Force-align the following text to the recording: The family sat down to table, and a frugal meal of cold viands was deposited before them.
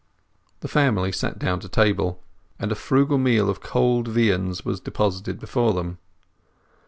The 0.61 0.67
family 0.67 1.11
sat 1.11 1.37
down 1.37 1.59
to 1.59 1.69
table, 1.69 2.23
and 2.57 2.71
a 2.71 2.75
frugal 2.75 3.19
meal 3.19 3.51
of 3.51 3.61
cold 3.61 4.07
viands 4.07 4.65
was 4.65 4.79
deposited 4.79 5.39
before 5.39 5.73
them. 5.73 5.99